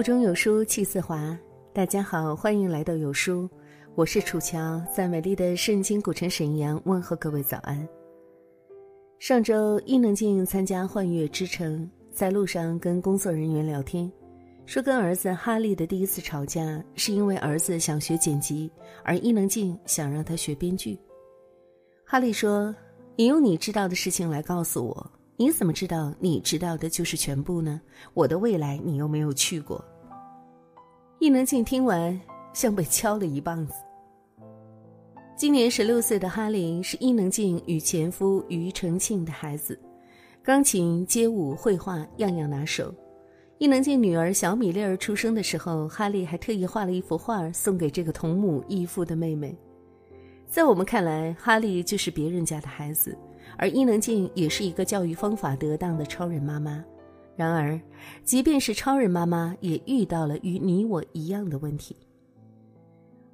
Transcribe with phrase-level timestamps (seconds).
[0.00, 1.38] 腹中有书气自华。
[1.74, 3.46] 大家好，欢迎来到有书，
[3.94, 7.86] 我是楚乔，在美丽的圣经古城沈阳问候各位早安。
[9.18, 14.10] 上周伊能静参加《幻乐之城》，在路上跟工作人员聊天，
[14.64, 18.72] 说跟儿子哈利的第一次吵架是因为儿子想学剪辑，
[19.04, 20.98] 而伊能静想让他学编剧。
[22.06, 22.74] 哈利说
[23.16, 27.80] ：“你用你知道的事情来告诉我。”你怎么知道你知道的就是全部呢？
[28.12, 29.82] 我的未来你又没有去过。
[31.20, 32.18] 伊能静听完，
[32.54, 33.74] 像被敲了一棒子。
[35.36, 39.78] 今年十六岁的哈林是伊能静与前夫庾澄庆的孩子，
[40.42, 42.94] 钢琴、街舞、绘画样样拿手。
[43.58, 49.54] 伊能静女儿小米粒儿出生的时候，哈利还特意画了一幅画送给这个同母异父的妹妹。
[50.48, 53.14] 在我们看来，哈利就是别人家的孩子。
[53.58, 56.82] 而伊能静也是一个教育方法得当的超人妈妈，
[57.40, 57.80] 然而，
[58.22, 61.96] 即便是超人妈妈，也遇到了与你我一样的问题。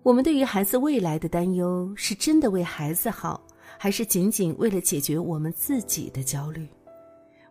[0.05, 3.43] 我们对于孩子未来的担忧，是真的为孩子好，
[3.77, 6.69] 还是仅仅为了解决我们自己的焦虑？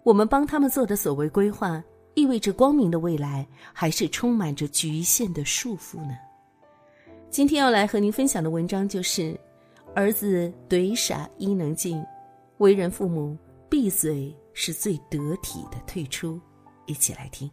[0.03, 1.83] 我们帮他们做的所谓规划，
[2.13, 6.15] 意味着光明的未来，还是充满着局限的束缚呢？
[7.29, 9.37] 今天要来和您分享的文章就是：
[9.93, 12.01] 儿子怼傻伊能静。
[12.59, 13.37] 为人父母，
[13.69, 16.41] 闭嘴是最得体的退出。
[16.87, 17.47] 一起来听。《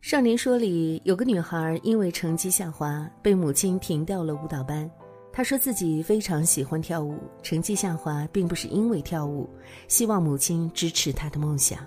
[0.00, 4.90] 少年说》里有个女孩因为成绩下滑，被母亲停掉了舞蹈班。
[5.32, 9.48] 她说自己非常喜欢跳舞，成绩下滑并不是因为跳舞，
[9.88, 11.78] 希望母亲支持她的梦想。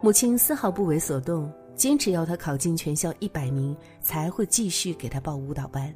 [0.00, 5.92] 母亲丝毫不为所动，坚持要她考进全校一百名才会继续给她报舞蹈班。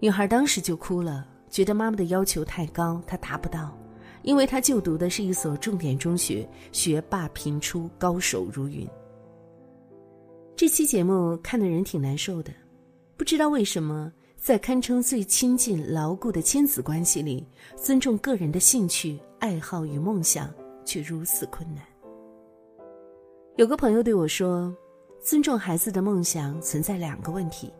[0.00, 1.26] 女孩当时就哭了。
[1.48, 3.76] 觉得妈妈的要求太高，她达不到，
[4.22, 8.86] 因为他就读的是一所重点中学，学霸频出，高手如云。
[10.54, 12.52] 这期节目看的人挺难受的，
[13.16, 20.52] 不知道为什么，在堪称最亲近、牢固的亲子关系里，尊重个人的兴趣、爱好与梦想
[20.84, 21.82] 却如此困难。
[23.56, 24.74] 有个朋友对我说
[25.22, 27.72] ：“尊重孩子的梦想存在两个问题，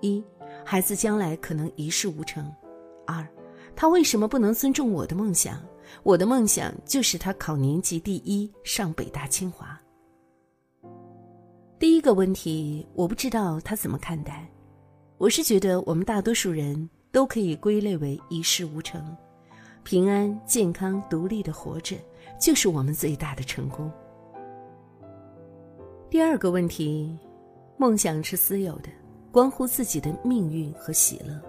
[0.00, 0.22] 一，
[0.64, 2.50] 孩子将来可能一事无成。”
[3.06, 3.26] 二，
[3.74, 5.62] 他为什么不能尊重我的梦想？
[6.02, 9.78] 我的梦想就是他考年级第一，上北大清华。
[11.78, 14.48] 第一个问题，我不知道他怎么看待。
[15.16, 19.16] 我是觉得我们大多数人都可以归类为一事无成，
[19.82, 21.96] 平安、健康、独立的活着，
[22.40, 23.90] 就是我们最大的成功。
[26.10, 27.16] 第二个问题，
[27.76, 28.88] 梦想是私有的，
[29.30, 31.40] 关乎自己的命运和喜乐。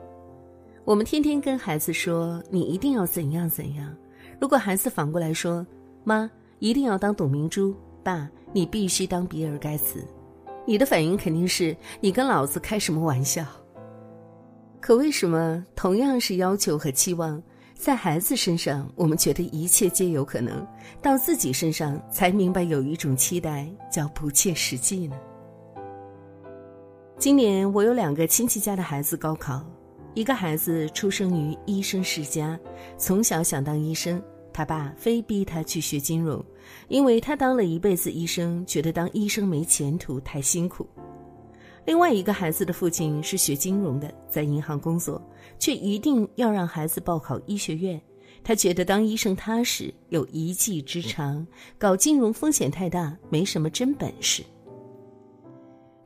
[0.83, 3.95] 我们天天跟孩子说：“你一定要怎样怎样。”
[4.39, 5.65] 如果孩子反过来说
[6.03, 6.29] ：“妈，
[6.59, 10.03] 一定要当董明珠，爸，你必须当比尔盖茨。”
[10.65, 13.43] 你的反应肯定是：“你跟老子开什么玩笑？”
[14.79, 17.41] 可为什么同样是要求和期望，
[17.73, 20.65] 在孩子身上我们觉得一切皆有可能，
[21.01, 25.17] 到自己身上才明白有一种期待叫不切实际呢？
[27.17, 29.61] 今年我有两个亲戚家的孩子高考。
[30.19, 32.59] 一个孩子出生于医生世家，
[32.97, 34.21] 从小想当医生，
[34.51, 36.43] 他爸非逼他去学金融，
[36.89, 40.85] 因为他当了一辈子医生，觉得当医生没前途，太辛苦。
[41.85, 45.25] 另外一个孩子的父亲是学金融的，在银行工作，
[45.57, 48.01] 却一定要让孩子报考医学院，
[48.43, 51.47] 他觉得当医生踏实，有一技之长，
[51.77, 54.43] 搞金融风险太大，没什么真本事。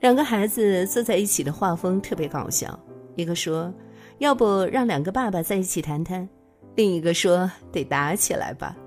[0.01, 2.79] 两个孩子坐在一起的画风特别搞笑，
[3.15, 3.73] 一个说。
[4.19, 6.27] 要不让两个爸爸在一起谈谈，
[6.75, 8.77] 另一个说得打起来吧。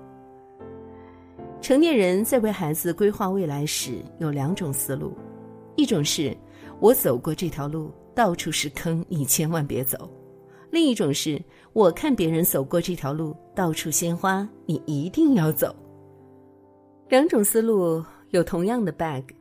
[1.61, 5.13] 成年人在为孩子规划未来时有两种思路，
[5.75, 6.35] 一种是
[6.79, 9.97] 我走过这条路，到处是坑，你千万别走；
[10.71, 11.41] 另一种是
[11.73, 15.75] 我看别人走过这条路，到处鲜花，你一定要走。
[17.09, 19.31] 两种思路有同样的 bug，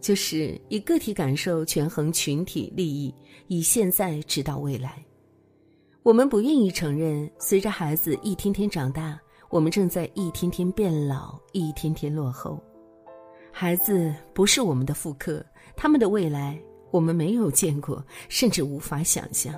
[0.00, 3.14] 就是以个体感受权衡群体利益，
[3.46, 5.04] 以现在指导未来。
[6.08, 9.20] 我们不愿意承认，随着孩子一天天长大，
[9.50, 12.58] 我们正在一天天变老，一天天落后。
[13.52, 15.44] 孩子不是我们的复刻，
[15.76, 16.58] 他们的未来
[16.90, 19.54] 我们没有见过，甚至无法想象。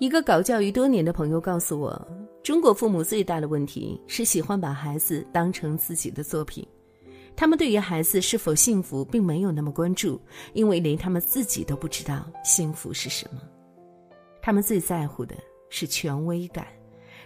[0.00, 2.08] 一个搞教育多年的朋友告诉我，
[2.42, 6.66] 中国父母最大的问题是喜欢把孩子当成自己的作品，
[7.36, 10.20] 他们对于孩子是否幸福并没有那么关注，
[10.54, 13.40] 因为连他们自己都不知道幸福是什么。
[14.48, 15.36] 他们最在乎的
[15.68, 16.66] 是权威感，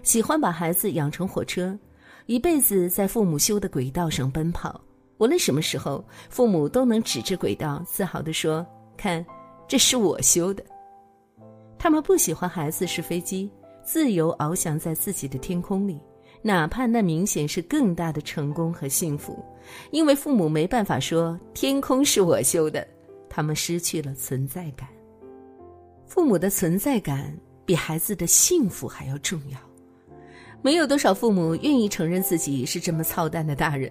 [0.03, 1.79] 喜欢把孩子养成火车，
[2.27, 4.81] 一辈子在父母修的轨道上奔跑。
[5.19, 8.67] 无论什么时候，父母都能指着轨道，自豪地说
[8.99, 9.25] ：“看，
[9.69, 10.65] 这是我修的。”
[11.79, 13.49] 他们不喜欢孩子是飞机，
[13.85, 16.01] 自由翱翔在自己的天空里，
[16.43, 19.39] 哪怕那明显是更大的成功和幸福，
[19.93, 22.85] 因为父母没办法说天空是我修的，
[23.31, 24.89] 他们失去了存在感。
[26.13, 29.59] 父母的存在感比孩子的幸福还要重要。
[30.61, 33.91] 没有多少父母愿意承认自己是这么操蛋的大人，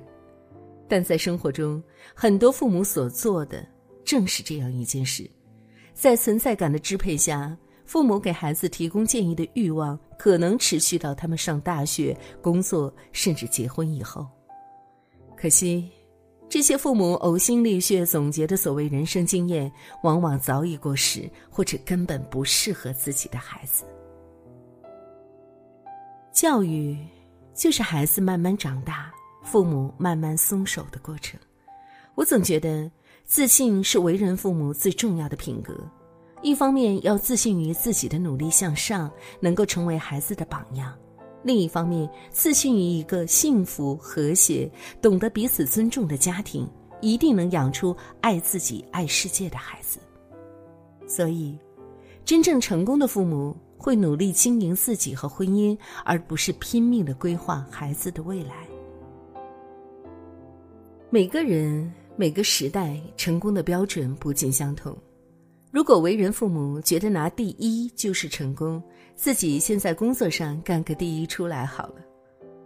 [0.88, 1.82] 但在生活中，
[2.14, 3.68] 很多父母所做的
[4.06, 5.28] 正是这样一件事。
[5.96, 14.28] 在存在感的支配下，父母给孩子提供建议的欲望可能持续到他们上大学、工作，甚至结婚以后。
[15.36, 15.90] 可惜，
[16.52, 19.72] 这些父母呕心沥血总结的所谓人生经验，
[20.04, 23.86] 往往早已过时，或者根本不适合自己的孩子。
[26.34, 26.98] 教育，
[27.56, 31.40] 就是孩子慢慢长大，父母慢慢松手的过程。
[32.16, 32.92] 我总觉得，
[33.24, 35.74] 自信是为人父母最重要的品格。
[36.42, 39.10] 一方面要自信于自己的努力向上，
[39.40, 40.92] 能够成为孩子的榜样；
[41.44, 44.72] 另一方面，自信于一个幸福、和谐、
[45.02, 46.68] 懂得彼此尊重的家庭，
[47.02, 50.00] 一定能养出爱自己、爱世界的孩子。
[51.08, 51.58] 所以，
[52.24, 53.56] 真正成功的父母。
[53.84, 58.68] 会努力经营自己和婚姻，而不是拼命的规划孩子的未来。
[61.10, 64.96] 每个人、每个时代成功的标准不尽相同。
[65.72, 68.84] 如果为人父母觉得拿第一就是成功，
[69.16, 71.96] 自己先在工作上干个第一出来好了，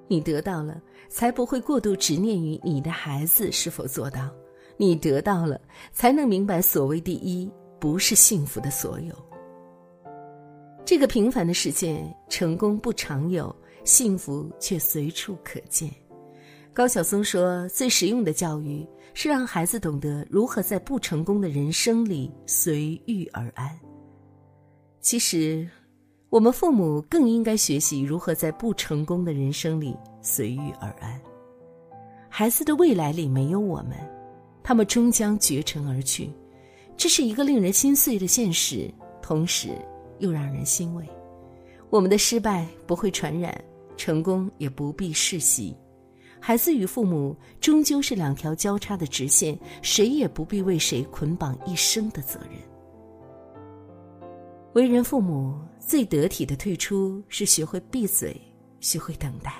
[0.07, 4.31] 你得到了，才不会过度执念于你的孩子是否做到。
[4.75, 5.61] 你得到了，
[5.93, 7.49] 才能明白所谓第一
[7.79, 9.15] 不是幸福的所有。
[10.83, 15.89] 这个平凡的世界，成功不常有，幸福却随处可见。
[16.73, 18.85] 高晓松说：“最实用的教育
[19.15, 23.75] 是让孩子懂得如何在不成功的人生里随遇而安。”
[25.01, 25.67] 其实，
[26.29, 31.19] 我们父母更应该学习如何在不成功的人生里随遇而安。
[32.29, 33.97] 孩子的未来里没有我们，
[34.61, 36.29] 他们终将绝尘而去，
[36.97, 38.93] 这是一个令人心碎的现实。
[39.21, 39.69] 同时，
[40.19, 41.07] 又让人欣慰，
[41.89, 43.63] 我们的失败不会传染，
[43.95, 45.75] 成功也不必世袭。
[46.47, 52.59] 孩子与父母终究是两条交叉的直线，谁也不必为谁捆绑一生的责任。
[54.73, 58.39] 为人父母最得体的退出是学会闭嘴，
[58.79, 59.55] 学会等待。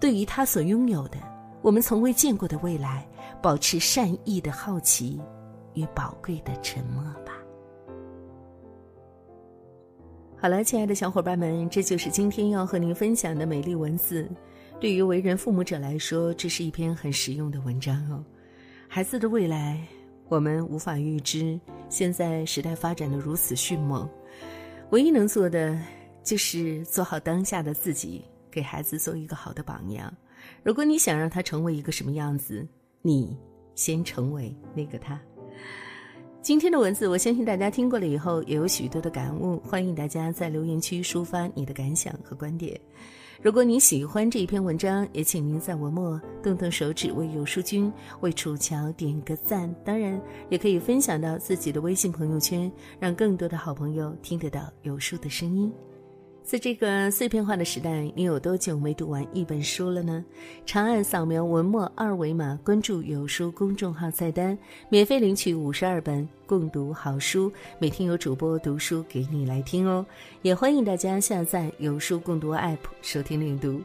[0.00, 1.18] 对于他所拥有的，
[1.62, 3.06] 我们从未见过的未来，
[3.40, 5.20] 保持善意的好奇
[5.74, 7.32] 与宝贵的沉默吧。
[10.36, 14.28] 好了，亲爱的小伙伴们，这就是今天要和您分享的美丽文字。
[14.82, 18.24] 对于为人父母者来说，这是一篇很实用的文章哦。
[18.88, 19.80] 孩子的未来，
[20.28, 21.56] 我们无法预知。
[21.88, 24.10] 现在时代发展的如此迅猛，
[24.90, 25.78] 唯一能做的
[26.24, 30.12] 就是做好当下的自己，给孩子做一个好的榜样。
[30.64, 32.66] 如果你想让他成为一个什么样子，
[33.02, 33.38] 你
[33.76, 35.16] 先成为那个他。
[36.42, 39.60] 今天的文字，我相信大家听过了以后也有许多的感悟。
[39.60, 42.80] 欢迎大家在留言区抒发你的感想和观点。
[43.40, 49.72] 如果你喜欢这一篇文章，也请您在文末动动手指为有书君、为楚乔点个赞。
[49.84, 55.72] 当然，也可以分享到自己的微信朋友圈，让更多的好朋友听得到有书的声音。
[56.44, 60.22] 在这个碎片化的时代，你有多久没读完一本书了呢？
[60.66, 64.56] 长按扫描文末二维码，关注“有书”公众号菜单，
[64.90, 70.04] 免费领取五十二本共读好书，每天有主播读书给你来听哦。
[70.42, 73.80] 也欢迎大家下载“有书共读 ”App 收听领读。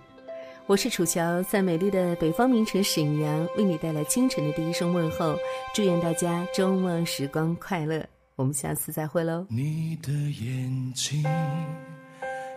[0.65, 5.37] 我是楚乔，在美丽的北方名城沈阳，为你带来清晨的第一声问候。
[5.73, 9.45] 祝愿大家周末时光快乐，我们下次再会喽。
[9.49, 11.23] 你的眼睛。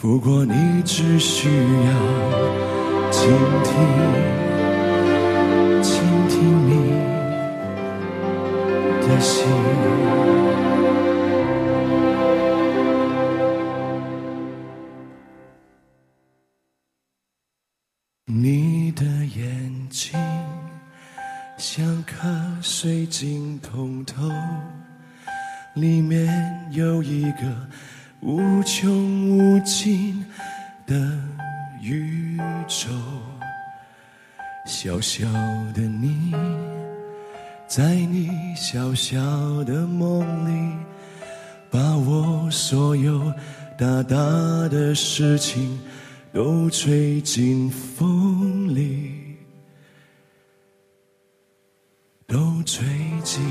[0.00, 1.92] 不过你只需要
[3.10, 3.30] 倾
[3.62, 3.74] 听，
[5.82, 6.72] 倾听你
[9.06, 9.46] 的心。
[18.24, 20.18] 你的眼睛
[21.58, 22.26] 像颗
[22.62, 24.30] 水晶通透，
[25.74, 26.26] 里面
[26.72, 27.42] 有一个
[28.20, 30.24] 无穷无尽
[30.86, 30.94] 的
[31.80, 32.88] 宇宙。
[34.66, 35.26] 小小
[35.72, 36.32] 的你，
[37.66, 39.18] 在你小小
[39.64, 40.76] 的梦里，
[41.70, 43.32] 把我所有
[43.78, 44.16] 大大
[44.68, 45.78] 的事情。
[46.32, 49.36] 都吹进风里，
[52.24, 52.86] 都吹
[53.24, 53.42] 进。